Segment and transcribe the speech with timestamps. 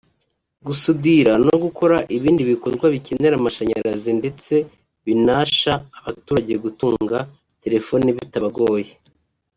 [0.65, 4.53] gusudira no gukora ibindi bikorwa bikenera amashanyarazi ndetse
[5.05, 7.17] binasha abaturage gutunga
[7.63, 8.91] telefoni bitabagoye